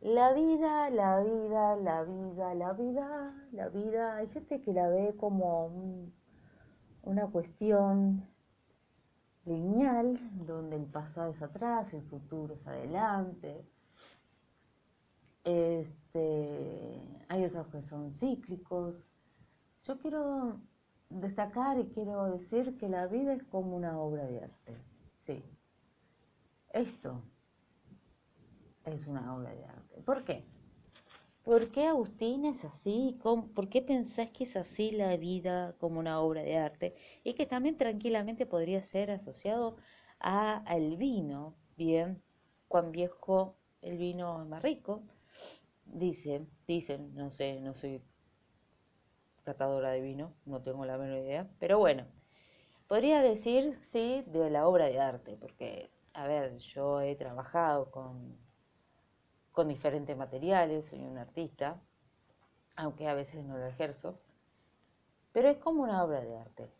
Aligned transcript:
La 0.00 0.32
vida, 0.32 0.88
la 0.88 1.20
vida, 1.20 1.76
la 1.76 2.04
vida, 2.04 2.54
la 2.54 2.72
vida, 2.72 3.34
la 3.52 3.68
vida. 3.68 4.16
Hay 4.16 4.28
gente 4.28 4.62
que 4.62 4.72
la 4.72 4.88
ve 4.88 5.14
como 5.18 6.10
una 7.02 7.26
cuestión 7.26 8.26
lineal, 9.44 10.18
donde 10.46 10.76
el 10.76 10.86
pasado 10.86 11.32
es 11.32 11.42
atrás, 11.42 11.92
el 11.92 12.02
futuro 12.02 12.54
es 12.54 12.66
adelante. 12.66 13.62
Este, 15.44 17.02
hay 17.28 17.44
otros 17.44 17.66
que 17.68 17.82
son 17.82 18.14
cíclicos. 18.14 19.04
Yo 19.82 19.98
quiero 19.98 20.60
destacar 21.10 21.78
y 21.78 21.90
quiero 21.90 22.24
decir 22.38 22.78
que 22.78 22.88
la 22.88 23.06
vida 23.06 23.34
es 23.34 23.42
como 23.44 23.76
una 23.76 23.98
obra 23.98 24.24
de 24.24 24.44
arte. 24.44 24.76
Sí. 25.18 25.44
Esto 26.72 27.22
es 28.84 29.06
una 29.06 29.34
obra 29.34 29.54
de 29.54 29.64
arte. 29.64 30.02
¿Por 30.02 30.24
qué? 30.24 30.44
¿Por 31.44 31.70
qué 31.70 31.86
Agustín 31.86 32.44
es 32.44 32.64
así? 32.64 33.18
¿Por 33.22 33.68
qué 33.68 33.82
pensás 33.82 34.28
que 34.30 34.44
es 34.44 34.56
así 34.56 34.90
la 34.90 35.16
vida 35.16 35.74
como 35.78 35.98
una 35.98 36.20
obra 36.20 36.42
de 36.42 36.58
arte? 36.58 36.94
Y 37.24 37.34
que 37.34 37.46
también 37.46 37.76
tranquilamente 37.76 38.46
podría 38.46 38.82
ser 38.82 39.10
asociado 39.10 39.76
al 40.18 40.96
vino. 40.96 41.54
Bien, 41.76 42.22
cuán 42.68 42.92
viejo 42.92 43.56
el 43.80 43.96
vino 43.98 44.42
es 44.42 44.48
más 44.48 44.62
rico. 44.62 45.02
Dice, 45.86 46.46
dicen, 46.68 47.14
no 47.14 47.30
sé, 47.30 47.60
no 47.60 47.74
soy 47.74 48.02
catadora 49.42 49.90
de 49.90 50.00
vino, 50.00 50.34
no 50.44 50.62
tengo 50.62 50.84
la 50.84 50.98
menor 50.98 51.18
idea, 51.18 51.48
pero 51.58 51.78
bueno, 51.78 52.06
podría 52.86 53.22
decir, 53.22 53.76
sí, 53.80 54.22
de 54.26 54.50
la 54.50 54.68
obra 54.68 54.86
de 54.86 55.00
arte, 55.00 55.36
porque, 55.36 55.90
a 56.12 56.28
ver, 56.28 56.58
yo 56.58 57.00
he 57.00 57.16
trabajado 57.16 57.90
con 57.90 58.38
con 59.60 59.68
diferentes 59.68 60.16
materiales, 60.16 60.86
soy 60.86 61.04
un 61.04 61.18
artista, 61.18 61.78
aunque 62.76 63.06
a 63.08 63.12
veces 63.12 63.44
no 63.44 63.58
lo 63.58 63.66
ejerzo, 63.66 64.18
pero 65.32 65.50
es 65.50 65.58
como 65.58 65.82
una 65.82 66.02
obra 66.02 66.22
de 66.22 66.34
arte, 66.34 66.70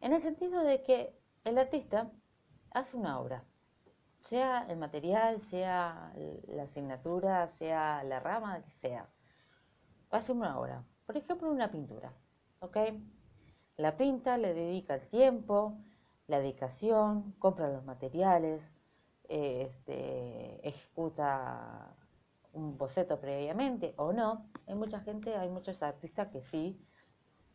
en 0.00 0.14
el 0.14 0.22
sentido 0.22 0.62
de 0.62 0.82
que 0.82 1.14
el 1.44 1.58
artista 1.58 2.10
hace 2.70 2.96
una 2.96 3.20
obra, 3.20 3.44
sea 4.22 4.64
el 4.70 4.78
material, 4.78 5.42
sea 5.42 6.14
la 6.46 6.62
asignatura, 6.62 7.46
sea 7.48 8.02
la 8.02 8.18
rama, 8.18 8.62
que 8.62 8.70
sea, 8.70 9.06
hace 10.10 10.32
una 10.32 10.58
obra, 10.58 10.82
por 11.04 11.18
ejemplo 11.18 11.50
una 11.50 11.70
pintura, 11.70 12.14
¿ok? 12.60 12.78
La 13.76 13.98
pinta, 13.98 14.38
le 14.38 14.54
dedica 14.54 14.94
el 14.94 15.06
tiempo, 15.06 15.76
la 16.28 16.38
dedicación, 16.38 17.32
compra 17.38 17.68
los 17.68 17.84
materiales, 17.84 18.70
este, 19.30 20.68
ejecuta 20.68 21.96
un 22.52 22.76
boceto 22.76 23.20
previamente 23.20 23.94
o 23.96 24.12
no. 24.12 24.50
Hay 24.66 24.74
mucha 24.74 25.00
gente, 25.00 25.36
hay 25.36 25.48
muchos 25.48 25.82
artistas 25.82 26.28
que 26.28 26.42
sí 26.42 26.84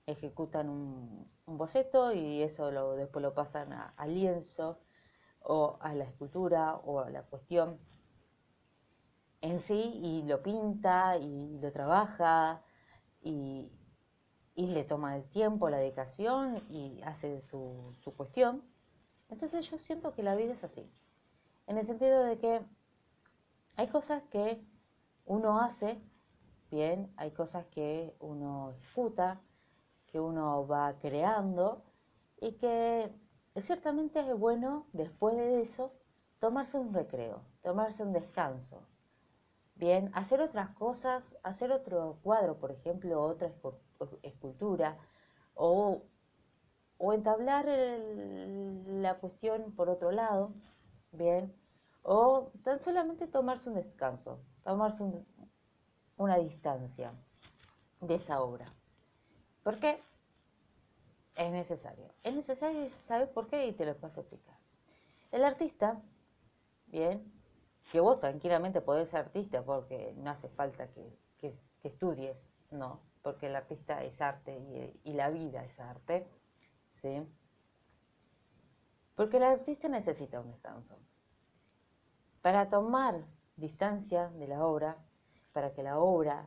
ejecutan 0.06 0.70
un, 0.70 1.30
boceto 1.46 2.14
y 2.14 2.42
eso 2.42 2.72
lo, 2.72 2.96
después 2.96 3.22
lo 3.22 3.34
pasan 3.34 3.72
al 3.74 4.14
lienzo 4.14 4.80
o 5.42 5.78
a 5.82 5.94
la 5.94 6.06
escultura 6.06 6.76
o 6.78 7.02
a 7.02 7.10
la 7.10 7.24
cuestión 7.24 7.78
en 9.42 9.60
sí 9.60 10.00
y 10.02 10.24
lo 10.24 10.42
pinta 10.42 11.18
y 11.18 11.60
lo 11.60 11.72
trabaja 11.72 12.64
y, 13.22 13.72
le 14.56 14.86
toma 14.86 15.18
el 15.18 15.26
tiempo, 15.30 15.70
la 15.70 15.78
dedicación 15.78 16.64
y 16.70 17.02
hace 17.04 17.42
su, 17.42 17.94
su 17.94 18.16
cuestión. 18.16 18.64
Entonces 19.30 19.70
yo 19.70 19.78
siento 19.78 20.14
que 20.14 20.24
la 20.24 20.36
vida 20.36 20.54
es 20.54 20.64
así 20.64 20.90
en 21.68 21.78
el 21.78 21.86
sentido 21.86 22.24
de 22.24 22.38
que 22.38 22.62
hay 23.76 23.88
cosas 23.88 24.24
que 24.24 24.64
uno 25.26 25.60
hace 25.60 26.02
bien, 26.72 27.12
hay 27.18 27.32
cosas 27.32 27.66
que 27.68 28.16
uno 28.20 28.72
ejecuta, 28.72 29.42
que 30.08 30.20
uno 30.20 30.68
va 30.68 30.98
creando 31.00 31.84
y 32.40 32.54
que 32.54 33.12
ciertamente 33.58 34.20
es 34.20 34.38
bueno 34.38 34.88
después 34.94 35.36
de 35.36 35.62
eso 35.62 35.94
tomarse 36.40 36.78
un 36.78 36.94
recreo, 36.94 37.42
tomarse 37.62 38.04
un 38.04 38.14
descanso. 38.14 38.82
Bien, 39.76 40.10
hacer 40.14 40.42
otras 40.42 40.70
cosas, 40.70 41.36
hacer 41.44 41.72
otro 41.72 42.20
cuadro, 42.24 42.58
por 42.60 42.72
ejemplo, 42.72 43.22
otra 43.22 43.52
escultura, 44.24 44.98
o, 45.54 46.04
o 46.98 47.14
entablar 47.14 47.66
la 47.68 49.16
cuestión 49.20 49.74
por 49.74 49.90
otro 49.90 50.12
lado, 50.12 50.54
Bien. 51.18 51.54
O 52.04 52.52
tan 52.64 52.80
solamente 52.80 53.28
tomarse 53.28 53.70
un 53.70 53.76
descanso, 53.76 54.40
tomarse 54.64 55.04
una 56.18 56.38
distancia 56.38 57.14
de 58.02 58.16
esa 58.16 58.42
obra. 58.42 58.72
¿Por 59.64 59.80
qué? 59.80 60.02
Es 61.36 61.52
necesario. 61.52 62.14
Es 62.24 62.36
necesario 62.36 62.88
saber 63.08 63.32
por 63.32 63.48
qué 63.48 63.68
y 63.68 63.74
te 63.74 63.86
lo 63.86 63.96
paso 63.98 64.20
a 64.20 64.24
explicar. 64.24 64.58
El 65.32 65.44
artista, 65.44 66.02
bien, 66.88 67.34
que 67.92 68.00
vos 68.00 68.20
tranquilamente 68.20 68.82
podés 68.82 69.10
ser 69.10 69.22
artista 69.22 69.64
porque 69.64 70.14
no 70.18 70.30
hace 70.30 70.50
falta 70.50 70.88
que, 70.88 71.18
estudies, 71.84 72.52
no, 72.72 73.00
porque 73.22 73.46
el 73.46 73.56
artista 73.56 74.04
es 74.04 74.20
arte 74.22 74.58
y, 74.58 75.12
y, 75.12 75.14
la 75.14 75.30
vida 75.30 75.64
es 75.64 75.80
arte, 75.80 76.28
¿sí? 76.92 77.22
Porque 79.16 79.38
el 79.38 79.44
artista 79.44 79.88
necesita 79.88 80.42
un 80.42 80.50
descanso. 80.50 80.98
Para 82.42 82.70
tomar 82.70 83.26
distancia 83.56 84.30
de 84.30 84.48
la 84.48 84.66
obra, 84.66 84.98
para 85.54 85.74
que 85.74 85.84
la 85.84 86.00
obra 86.00 86.46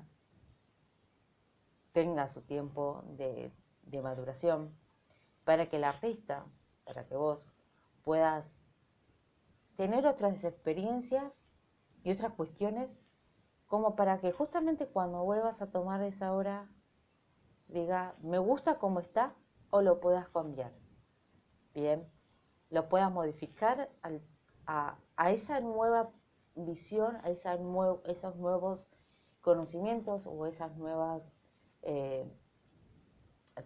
tenga 1.92 2.28
su 2.28 2.42
tiempo 2.42 3.02
de, 3.16 3.50
maduración, 4.02 4.78
para 5.44 5.68
que 5.68 5.76
el 5.76 5.84
artista, 5.84 6.44
para 6.84 7.06
que 7.06 7.16
vos 7.16 7.48
puedas 8.04 8.60
tener 9.76 10.06
otras 10.06 10.44
experiencias 10.44 11.42
y 12.04 12.12
otras 12.12 12.34
cuestiones, 12.34 13.00
como 13.66 13.96
para 13.96 14.20
que 14.20 14.30
justamente 14.30 14.86
cuando 14.86 15.24
vuelvas 15.24 15.62
a 15.62 15.70
tomar 15.70 16.02
esa 16.02 16.34
obra, 16.34 16.70
diga, 17.66 18.14
me 18.20 18.38
gusta 18.38 18.78
como 18.78 19.00
está 19.00 19.34
o 19.70 19.80
lo 19.80 20.00
puedas 20.00 20.28
cambiar. 20.28 20.72
Bien, 21.74 22.06
lo 22.70 22.88
puedas 22.88 23.10
modificar 23.12 23.90
a, 24.66 25.30
esa 25.30 25.60
nueva 25.60 26.10
visión, 26.54 27.16
a 27.22 27.30
esos 27.30 28.36
nuevos 28.36 28.88
conocimientos 29.40 30.26
o 30.26 30.46
esas 30.46 30.76
nuevas 30.76 31.22
eh, 31.82 32.30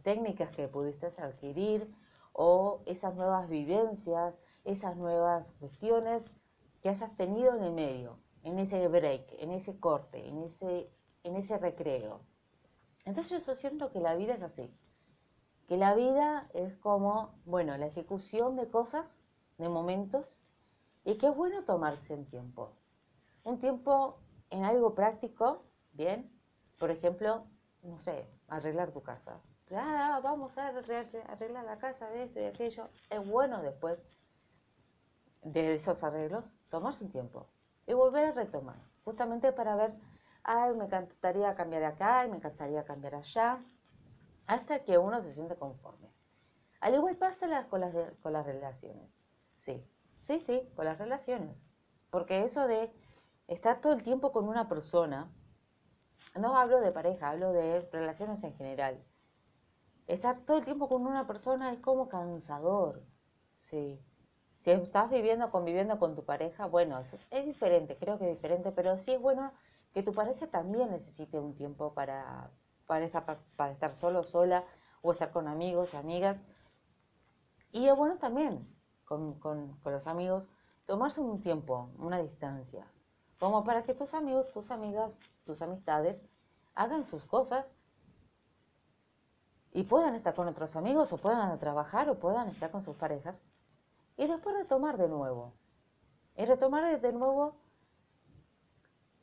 técnicas 0.02 0.50
que 0.50 0.68
pudiste 0.68 1.06
adquirir 1.18 1.92
o 2.32 2.82
esas 2.86 3.14
nuevas 3.14 3.48
vivencias, 3.48 4.38
esas 4.64 4.96
nuevas 4.96 5.50
cuestiones 5.58 6.30
que 6.80 6.88
hayas 6.88 7.14
tenido 7.16 7.54
en 7.54 7.64
el 7.64 7.72
medio, 7.72 8.19
en 8.42 8.58
ese 8.58 8.86
break, 8.88 9.26
en 9.38 9.50
ese 9.50 9.78
corte, 9.78 10.26
en 10.26 10.42
ese, 10.42 10.90
en 11.24 11.36
ese 11.36 11.58
recreo. 11.58 12.20
Entonces 13.04 13.44
yo 13.44 13.54
siento 13.54 13.90
que 13.90 14.00
la 14.00 14.14
vida 14.14 14.34
es 14.34 14.42
así, 14.42 14.72
que 15.72 15.78
la 15.78 15.94
vida 15.94 16.50
es 16.52 16.76
como, 16.76 17.40
bueno, 17.46 17.78
la 17.78 17.86
ejecución 17.86 18.56
de 18.56 18.68
cosas 18.68 19.16
de 19.56 19.70
momentos 19.70 20.38
y 21.02 21.16
que 21.16 21.28
es 21.28 21.34
bueno 21.34 21.64
tomarse 21.64 22.12
un 22.12 22.26
tiempo. 22.26 22.76
Un 23.42 23.58
tiempo 23.58 24.18
en 24.50 24.64
algo 24.64 24.94
práctico, 24.94 25.64
¿bien? 25.92 26.30
Por 26.78 26.90
ejemplo, 26.90 27.46
no 27.82 27.98
sé, 27.98 28.28
arreglar 28.48 28.92
tu 28.92 29.02
casa. 29.02 29.40
Ah, 29.74 30.20
vamos 30.22 30.58
a 30.58 30.66
arreglar 30.66 31.64
la 31.64 31.78
casa 31.78 32.06
de 32.10 32.24
esto 32.24 32.38
y 32.38 32.44
aquello. 32.44 32.90
Es 33.08 33.26
bueno 33.26 33.62
después 33.62 33.98
de 35.40 35.76
esos 35.76 36.04
arreglos 36.04 36.52
tomarse 36.68 37.06
un 37.06 37.12
tiempo 37.12 37.46
y 37.86 37.94
volver 37.94 38.26
a 38.26 38.32
retomar, 38.32 38.76
justamente 39.06 39.52
para 39.52 39.74
ver, 39.76 39.94
ay, 40.44 40.75
me 40.75 40.84
encantaría 40.84 41.54
cambiar 41.54 41.84
acá 41.84 42.26
y 42.26 42.28
me 42.28 42.36
encantaría 42.36 42.84
cambiar 42.84 43.14
allá, 43.14 43.64
hasta 44.46 44.84
que 44.84 44.98
uno 44.98 45.20
se 45.20 45.32
siente 45.32 45.56
conforme. 45.56 46.12
Al 46.80 46.94
igual 46.94 47.16
pasa 47.16 47.68
con 47.68 47.80
las, 47.80 47.94
con 48.22 48.32
las 48.32 48.44
relaciones. 48.44 49.08
Sí, 49.56 49.86
sí, 50.18 50.40
sí, 50.40 50.68
con 50.74 50.84
las 50.84 50.98
relaciones. 50.98 51.56
Porque 52.10 52.44
eso 52.44 52.66
de 52.66 52.92
estar 53.46 53.80
todo 53.80 53.92
el 53.92 54.02
tiempo 54.02 54.32
con 54.32 54.48
una 54.48 54.68
persona, 54.68 55.30
no 56.34 56.56
hablo 56.56 56.80
de 56.80 56.92
pareja, 56.92 57.30
hablo 57.30 57.52
de 57.52 57.88
relaciones 57.92 58.42
en 58.44 58.54
general. 58.56 59.02
Estar 60.06 60.40
todo 60.40 60.58
el 60.58 60.64
tiempo 60.64 60.88
con 60.88 61.06
una 61.06 61.26
persona 61.26 61.72
es 61.72 61.78
como 61.78 62.08
cansador, 62.08 63.04
sí. 63.58 64.00
Si 64.58 64.70
estás 64.70 65.10
viviendo, 65.10 65.50
conviviendo 65.50 65.98
con 65.98 66.14
tu 66.14 66.24
pareja, 66.24 66.66
bueno, 66.66 66.98
es, 67.00 67.16
es 67.30 67.46
diferente, 67.46 67.96
creo 67.96 68.18
que 68.18 68.30
es 68.30 68.36
diferente, 68.36 68.72
pero 68.72 68.98
sí 68.98 69.12
es 69.12 69.20
bueno 69.20 69.52
que 69.92 70.02
tu 70.02 70.12
pareja 70.12 70.46
también 70.48 70.90
necesite 70.90 71.38
un 71.38 71.54
tiempo 71.54 71.94
para, 71.94 72.50
para, 72.92 73.06
estar, 73.06 73.38
para 73.56 73.72
estar 73.72 73.94
solo, 73.94 74.22
sola, 74.22 74.64
o 75.00 75.12
estar 75.12 75.32
con 75.32 75.48
amigos, 75.48 75.94
amigas. 75.94 76.38
Y 77.72 77.88
es 77.88 77.96
bueno 77.96 78.18
también 78.18 78.68
con, 79.06 79.40
los 79.82 80.06
amigos, 80.06 80.46
tomarse 80.84 81.22
un 81.22 81.40
tiempo, 81.40 81.88
una 81.98 82.18
distancia. 82.18 82.86
como 83.38 83.64
para 83.64 83.82
que 83.82 83.94
tus 83.94 84.12
amigos, 84.12 84.52
tus 84.52 84.70
amigas, 84.70 85.16
tus 85.46 85.62
amistades 85.62 86.20
hagan 86.74 87.04
sus 87.04 87.24
cosas 87.24 87.66
y 89.72 89.84
puedan 89.84 90.14
estar 90.14 90.34
con 90.34 90.46
otros 90.46 90.76
amigos 90.76 91.14
o 91.14 91.16
puedan 91.16 91.58
trabajar 91.58 92.10
o 92.10 92.18
puedan 92.18 92.48
estar 92.48 92.70
con 92.70 92.82
sus 92.82 92.96
parejas 92.96 93.42
y 94.18 94.26
después 94.26 94.54
retomar 94.54 94.98
de 94.98 95.08
nuevo. 95.08 95.54
Y 96.36 96.44
retomar 96.44 97.00
de 97.00 97.12
nuevo 97.12 97.56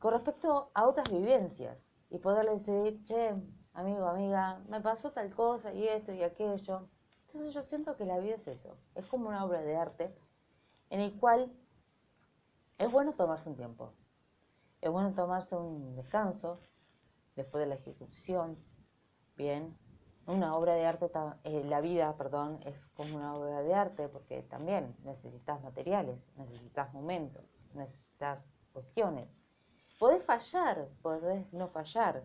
con 0.00 0.12
respecto 0.12 0.72
a 0.74 0.88
otras 0.88 1.08
vivencias 1.08 1.78
y 2.10 2.18
poderles 2.18 2.66
decir, 2.66 3.04
che, 3.04 3.34
amigo, 3.74 4.06
amiga, 4.06 4.60
me 4.68 4.80
pasó 4.80 5.12
tal 5.12 5.34
cosa 5.34 5.72
y 5.72 5.86
esto 5.86 6.12
y 6.12 6.22
aquello. 6.22 6.88
Entonces 7.26 7.54
yo 7.54 7.62
siento 7.62 7.96
que 7.96 8.04
la 8.04 8.18
vida 8.18 8.34
es 8.34 8.48
eso, 8.48 8.76
es 8.94 9.06
como 9.06 9.28
una 9.28 9.44
obra 9.44 9.62
de 9.62 9.76
arte 9.76 10.14
en 10.90 11.00
el 11.00 11.18
cual 11.18 11.52
es 12.78 12.90
bueno 12.90 13.14
tomarse 13.14 13.48
un 13.48 13.56
tiempo, 13.56 13.92
es 14.80 14.90
bueno 14.90 15.14
tomarse 15.14 15.56
un 15.56 15.94
descanso 15.94 16.58
después 17.36 17.62
de 17.62 17.68
la 17.68 17.76
ejecución, 17.76 18.58
bien, 19.36 19.78
una 20.26 20.56
obra 20.56 20.74
de 20.74 20.86
arte, 20.86 21.10
eh, 21.44 21.64
la 21.64 21.80
vida, 21.80 22.16
perdón, 22.16 22.60
es 22.64 22.88
como 22.96 23.16
una 23.16 23.34
obra 23.34 23.62
de 23.62 23.74
arte 23.74 24.08
porque 24.08 24.42
también 24.42 24.96
necesitas 25.04 25.62
materiales, 25.62 26.18
necesitas 26.36 26.92
momentos, 26.92 27.44
necesitas 27.74 28.44
cuestiones. 28.72 29.28
Podés 29.98 30.24
fallar, 30.24 30.88
podés 31.02 31.52
no 31.52 31.68
fallar. 31.68 32.22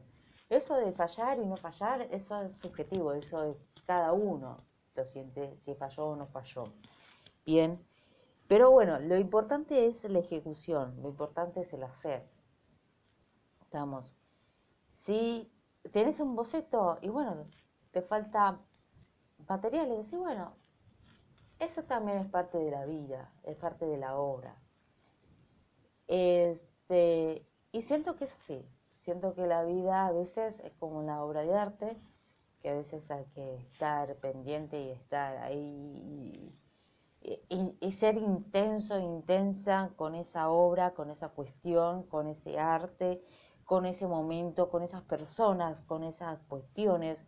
Eso 0.50 0.76
de 0.76 0.92
fallar 0.92 1.40
y 1.40 1.46
no 1.46 1.58
fallar, 1.58 2.02
eso 2.12 2.42
es 2.44 2.54
subjetivo, 2.54 3.14
eso 3.14 3.44
es 3.44 3.58
cada 3.86 4.14
uno 4.14 4.64
lo 4.96 5.06
siente, 5.06 5.58
si 5.66 5.76
falló 5.76 6.08
o 6.08 6.16
no 6.16 6.28
falló. 6.28 6.72
Bien, 7.46 7.80
pero 8.48 8.72
bueno, 8.72 9.00
lo 9.00 9.18
importante 9.18 9.88
es 9.88 10.04
la 10.10 10.20
ejecución, 10.20 11.02
lo 11.02 11.10
importante 11.10 11.62
es 11.62 11.74
el 11.74 11.84
hacer. 11.84 12.28
Estamos. 13.62 14.16
Si 14.94 15.52
tenés 15.92 16.20
un 16.20 16.36
boceto 16.36 16.98
y 17.02 17.10
bueno, 17.10 17.48
te 17.92 18.02
falta 18.02 18.60
materiales, 19.48 20.12
y 20.14 20.18
bueno, 20.18 20.56
eso 21.60 21.84
también 21.84 22.20
es 22.20 22.28
parte 22.28 22.58
de 22.58 22.72
la 22.72 22.86
vida, 22.86 23.32
es 23.44 23.58
parte 23.58 23.86
de 23.86 23.98
la 23.98 24.18
obra. 24.18 24.56
Este, 26.08 27.46
y 27.72 27.82
siento 27.82 28.16
que 28.16 28.26
es 28.26 28.34
así, 28.34 28.66
siento 29.06 29.34
que 29.34 29.48
la 29.48 29.64
vida 29.64 30.08
a 30.08 30.12
veces 30.12 30.60
es 30.60 30.74
como 30.74 31.00
una 31.00 31.24
obra 31.24 31.42
de 31.42 31.56
arte, 31.56 31.98
que 32.62 32.70
a 32.70 32.74
veces 32.74 33.10
hay 33.12 33.26
que 33.34 33.56
estar 33.56 34.16
pendiente 34.18 34.82
y 34.82 34.90
estar 34.90 35.38
ahí 35.38 36.54
y, 37.50 37.92
ser 37.92 38.18
intenso, 38.18 39.00
intensa 39.00 39.92
con 39.96 40.14
esa 40.14 40.50
obra, 40.50 40.94
con 40.94 41.10
esa 41.10 41.30
cuestión, 41.30 42.04
con 42.04 42.28
ese 42.28 42.60
arte, 42.60 43.24
con 43.64 43.86
ese 43.86 44.06
momento, 44.06 44.70
con 44.70 44.84
esas 44.84 45.02
personas, 45.04 45.82
con 45.82 46.04
esas 46.04 46.44
cuestiones 46.44 47.26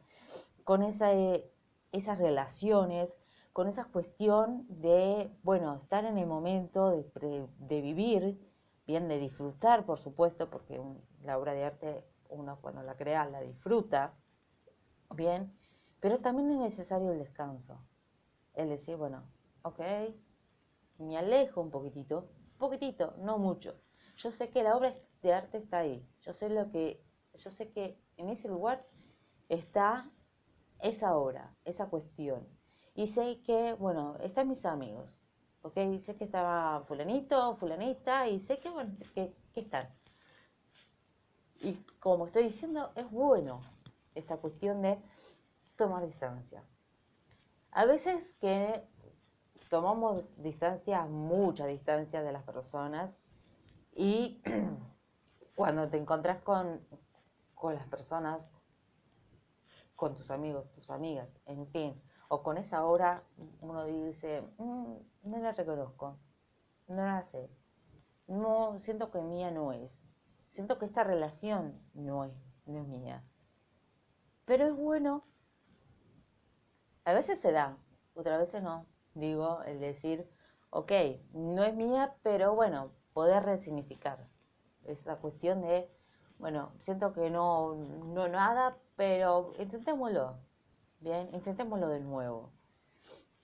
con 0.68 0.84
esa, 0.84 1.14
eh, 1.14 1.50
esas 1.94 2.18
relaciones, 2.18 3.18
con 3.54 3.70
esa 3.70 3.86
cuestión 3.86 4.66
de, 4.68 5.32
bueno, 5.42 5.74
estar 5.78 6.04
en 6.04 6.18
el 6.18 6.28
momento 6.28 6.90
de, 6.90 7.82
vivir, 7.82 8.38
bien, 8.86 9.08
de 9.08 9.18
disfrutar, 9.18 9.86
por 9.86 9.98
supuesto, 9.98 10.50
porque 10.50 10.82
la 11.28 11.38
obra 11.38 11.54
de 11.54 11.66
arte 11.66 12.06
uno 12.30 12.60
cuando 12.62 12.82
la 12.84 12.96
crea 12.96 13.26
la 13.26 13.42
disfruta, 13.42 14.14
bien, 15.14 15.56
pero 16.00 16.20
también 16.20 16.52
es 16.52 16.60
necesario 16.60 17.12
el 17.12 17.20
descanso. 17.20 17.80
Es 18.54 18.70
decir, 18.70 18.96
bueno, 18.98 19.24
ok, 19.62 19.80
me 20.98 21.18
alejo 21.18 21.62
un 21.62 21.70
poquitito, 21.70 22.30
poquitito, 22.58 23.14
no 23.20 23.38
mucho. 23.38 23.80
Yo 24.16 24.32
sé 24.32 24.50
que 24.50 24.64
la 24.64 24.76
obra 24.76 24.96
de 25.22 25.34
arte 25.34 25.58
está 25.58 25.80
ahí. 25.80 26.08
Yo 26.22 26.32
sé 26.34 26.50
lo 26.50 26.72
que, 26.72 27.04
yo 27.36 27.50
sé 27.50 27.72
que 27.72 28.02
en 28.18 28.30
ese 28.30 28.48
lugar 28.48 28.86
está 29.50 30.10
esa 30.80 31.16
hora, 31.18 31.56
esa 31.66 31.90
cuestión. 31.90 32.48
Y 32.96 33.08
sé 33.08 33.42
que, 33.44 33.74
bueno, 33.74 34.18
están 34.22 34.48
mis 34.50 34.66
amigos, 34.66 35.20
¿ok? 35.62 35.78
Sé 36.00 36.16
que 36.16 36.24
estaba 36.24 36.84
fulanito, 36.88 37.56
fulanita, 37.58 38.28
y 38.28 38.40
sé 38.40 38.60
que, 38.60 38.70
bueno, 38.70 38.96
que, 39.14 39.36
que 39.54 39.60
están. 39.60 39.88
Y 41.62 41.74
como 42.00 42.26
estoy 42.26 42.44
diciendo, 42.44 42.92
es 42.96 43.10
bueno 43.10 43.62
esta 44.16 44.38
cuestión 44.38 44.82
de 44.82 45.00
tomar 45.76 46.06
distancia. 46.06 46.64
A 47.72 47.86
veces 47.86 48.34
que 48.40 48.84
tomamos 49.70 50.34
distancia, 50.42 51.06
mucha 51.06 51.66
distancia 51.66 52.22
de 52.22 52.32
las 52.32 52.44
personas, 52.44 53.20
y 53.96 54.42
cuando 55.56 55.90
te 55.90 55.98
encontrás 55.98 56.42
con, 56.42 56.80
con 57.56 57.76
las 57.76 57.88
personas 57.88 58.48
con 59.98 60.14
tus 60.14 60.30
amigos, 60.30 60.72
tus 60.74 60.92
amigas, 60.92 61.28
en 61.48 61.66
fin, 61.68 62.00
o 62.30 62.44
con 62.44 62.58
esa 62.58 62.86
hora 62.86 63.24
uno 63.62 63.84
dice, 63.86 64.44
mm, 64.60 64.94
no 65.24 65.38
la 65.40 65.54
reconozco, 65.54 66.18
no 66.88 67.04
la 67.04 67.24
sé, 67.24 67.50
no, 68.28 68.80
siento 68.80 69.10
que 69.10 69.22
mía 69.22 69.50
no 69.50 69.74
es, 69.74 70.04
siento 70.52 70.78
que 70.78 70.86
esta 70.86 71.04
relación 71.04 71.80
no 71.94 72.26
es, 72.26 72.34
mía. 72.66 73.24
Pero 74.46 74.68
es 74.68 74.76
bueno, 74.76 75.24
a 77.06 77.14
veces 77.14 77.40
se 77.40 77.52
da, 77.52 77.78
otras 78.14 78.40
veces 78.40 78.62
no, 78.62 78.86
digo, 79.14 79.62
el 79.64 79.80
decir, 79.80 80.30
ok, 80.70 80.92
no 81.34 81.64
es 81.64 81.74
mía, 81.76 82.16
pero 82.24 82.56
bueno, 82.56 82.92
poder 83.14 83.44
resignificar 83.44 84.28
esa 84.84 85.18
cuestión 85.18 85.62
de, 85.62 85.90
bueno, 86.40 86.74
siento 86.80 87.14
que 87.14 87.30
no, 87.30 87.76
no 87.76 88.28
nada, 88.28 88.78
pero 88.96 89.54
intentémoslo, 89.60 90.38
bien, 91.00 91.34
intentémoslo 91.34 91.88
de 91.88 92.00
nuevo. 92.00 92.52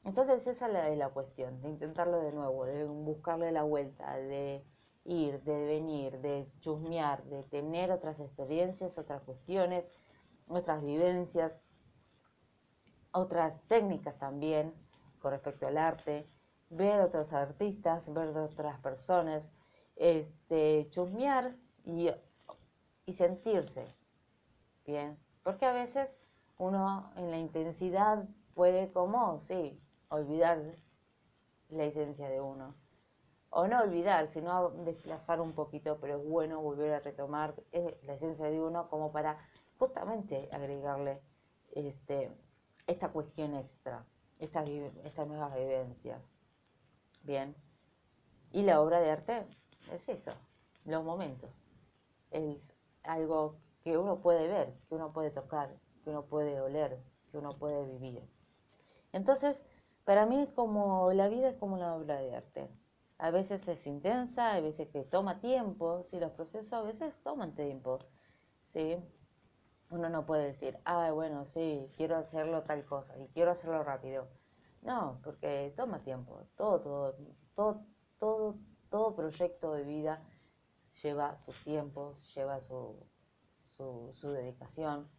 Entonces 0.03 0.45
esa 0.47 0.67
es 0.89 0.97
la, 0.97 1.09
cuestión, 1.09 1.61
de 1.61 1.69
intentarlo 1.69 2.19
de 2.19 2.33
nuevo, 2.33 2.65
de 2.65 2.85
buscarle 2.85 3.51
la 3.51 3.63
vuelta, 3.63 4.17
de 4.17 4.65
ir, 5.05 5.41
de 5.43 5.65
venir, 5.65 6.19
de 6.19 6.47
chusmear, 6.59 7.23
de 7.25 7.43
tener 7.43 7.91
otras 7.91 8.19
experiencias, 8.19 8.97
otras 8.97 9.21
cuestiones, 9.23 9.89
otras 10.47 10.83
vivencias, 10.83 11.61
otras 13.11 13.61
técnicas 13.67 14.17
también 14.17 14.73
con 15.19 15.31
respecto 15.31 15.67
al 15.67 15.77
arte, 15.77 16.27
ver 16.69 17.01
otros 17.01 17.33
artistas, 17.33 18.11
ver 18.13 18.35
otras 18.35 18.79
personas, 18.79 19.49
este, 19.95 20.87
chusmear 20.89 21.55
y, 21.85 22.09
y 23.05 23.13
sentirse 23.13 23.85
bien, 24.85 25.17
porque 25.43 25.65
a 25.65 25.73
veces 25.73 26.15
uno 26.57 27.11
en 27.15 27.31
la 27.31 27.37
intensidad 27.37 28.27
puede 28.53 28.91
como, 28.91 29.39
sí, 29.39 29.79
olvidar 30.09 30.77
la 31.69 31.83
esencia 31.85 32.29
de 32.29 32.41
uno. 32.41 32.75
O 33.55 33.67
no 33.67 33.83
olvidar, 33.83 34.27
sino 34.29 34.71
desplazar 34.83 35.39
un 35.39 35.53
poquito, 35.53 35.99
pero 36.01 36.17
es 36.17 36.25
bueno 36.27 36.59
volver 36.59 36.91
a 36.93 36.99
retomar 37.01 37.53
la 38.01 38.13
esencia 38.15 38.47
de 38.47 38.59
uno 38.59 38.89
como 38.89 39.11
para 39.11 39.37
justamente 39.77 40.49
agregarle 40.51 41.21
este, 41.69 42.35
esta 42.87 43.09
cuestión 43.09 43.53
extra, 43.53 44.07
estas, 44.39 44.67
estas 44.67 45.27
nuevas 45.27 45.53
vivencias. 45.53 46.19
Bien. 47.21 47.55
Y 48.51 48.63
la 48.63 48.81
obra 48.81 48.99
de 48.99 49.11
arte 49.11 49.45
es 49.91 50.09
eso, 50.09 50.31
los 50.85 51.03
momentos. 51.03 51.67
Es 52.31 52.73
algo 53.03 53.57
que 53.83 53.99
uno 53.99 54.19
puede 54.19 54.47
ver, 54.47 54.73
que 54.89 54.95
uno 54.95 55.13
puede 55.13 55.29
tocar, 55.29 55.69
que 56.03 56.09
uno 56.09 56.25
puede 56.25 56.59
oler, 56.59 56.97
que 57.31 57.37
uno 57.37 57.55
puede 57.59 57.85
vivir. 57.85 58.27
Entonces, 59.11 59.61
para 60.05 60.25
mí 60.25 60.49
como 60.55 61.13
la 61.13 61.27
vida 61.27 61.49
es 61.49 61.55
como 61.57 61.75
una 61.75 61.93
obra 61.95 62.17
de 62.17 62.35
arte. 62.35 62.82
A 63.23 63.31
veces 63.31 63.65
es 63.69 63.87
intensa, 63.87 64.53
a 64.53 64.59
veces 64.59 64.89
que 64.89 65.05
toma 65.05 65.39
tiempo, 65.39 66.03
si 66.03 66.19
los 66.19 66.31
procesos 66.31 66.73
a 66.73 66.81
veces 66.81 67.15
toman 67.23 67.55
tiempo, 67.55 67.99
¿sí? 68.65 68.97
Uno 69.89 70.09
no 70.09 70.25
puede 70.25 70.47
decir, 70.47 70.77
ah, 70.83 71.09
bueno, 71.13 71.45
sí, 71.45 71.89
quiero 71.95 72.17
hacerlo 72.17 72.63
tal 72.63 72.83
cosa 72.83 73.17
y 73.17 73.29
quiero 73.29 73.51
hacerlo 73.51 73.81
rápido. 73.81 74.27
No, 74.81 75.21
porque 75.23 75.73
toma 75.77 76.03
tiempo. 76.03 76.41
Todo, 76.57 76.81
todo, 76.81 77.15
todo, 77.55 77.85
todo, 78.19 78.55
todo 78.89 79.15
proyecto 79.15 79.71
de 79.71 79.85
vida 79.85 80.21
lleva 81.01 81.37
sus 81.37 81.55
tiempos, 81.63 82.35
lleva 82.35 82.59
su, 82.59 83.07
su, 84.11 84.31
dedicación 84.33 85.09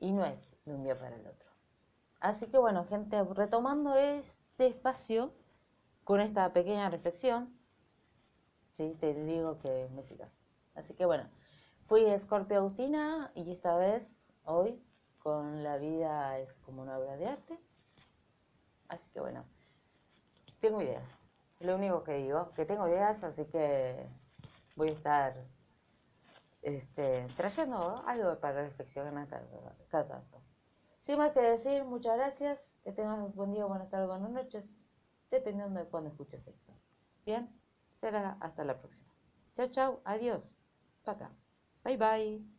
y 0.00 0.12
no 0.12 0.26
es 0.26 0.54
de 0.66 0.74
un 0.74 0.82
día 0.82 0.98
para 0.98 1.16
el 1.16 1.26
otro. 1.26 1.48
Así 2.20 2.46
que 2.48 2.58
bueno, 2.58 2.84
gente, 2.84 3.24
retomando 3.24 3.94
este 3.96 4.66
espacio 4.66 5.32
con 6.04 6.20
esta 6.20 6.52
pequeña 6.52 6.90
reflexión, 6.90 7.52
¿sí? 8.72 8.96
te 9.00 9.14
digo 9.14 9.58
que 9.58 9.88
me 9.94 10.02
sigas. 10.02 10.32
Así 10.74 10.94
que 10.94 11.06
bueno, 11.06 11.28
fui 11.86 12.06
Scorpio 12.18 12.58
Agustina 12.58 13.32
y 13.34 13.50
esta 13.50 13.76
vez, 13.76 14.18
hoy, 14.44 14.82
con 15.18 15.62
la 15.62 15.78
vida 15.78 16.38
es 16.38 16.58
como 16.58 16.82
una 16.82 16.98
obra 16.98 17.16
de 17.16 17.26
arte. 17.26 17.58
Así 18.88 19.08
que 19.10 19.20
bueno, 19.20 19.44
tengo 20.60 20.82
ideas. 20.82 21.08
Lo 21.60 21.76
único 21.76 22.04
que 22.04 22.14
digo, 22.14 22.52
que 22.52 22.66
tengo 22.66 22.86
ideas, 22.88 23.24
así 23.24 23.46
que 23.46 24.06
voy 24.76 24.90
a 24.90 24.92
estar 24.92 25.34
este, 26.60 27.26
trayendo 27.36 28.02
algo 28.06 28.38
para 28.40 28.62
reflexionar 28.62 29.28
cada, 29.28 29.46
cada 29.88 30.06
tanto. 30.06 30.42
Sin 31.00 31.18
más 31.18 31.32
que 31.32 31.40
decir, 31.40 31.84
muchas 31.84 32.16
gracias. 32.16 32.72
Que 32.82 32.92
tengas 32.92 33.34
buen 33.34 33.52
día, 33.52 33.64
buenas 33.64 33.88
tardes, 33.88 34.08
buenas 34.08 34.30
noches, 34.30 34.68
dependiendo 35.34 35.80
de 35.80 35.86
cuándo 35.86 36.10
escuches 36.10 36.46
esto. 36.46 36.72
Bien, 37.26 37.48
será 37.94 38.36
hasta 38.40 38.64
la 38.64 38.78
próxima. 38.78 39.12
Chao, 39.54 39.68
chao, 39.68 40.02
adiós. 40.04 40.56
Acá. 41.04 41.30
Bye, 41.84 41.96
bye. 41.96 42.53